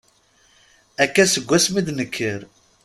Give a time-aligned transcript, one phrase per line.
[1.03, 2.39] Akka, seg wasmi i d-nekker.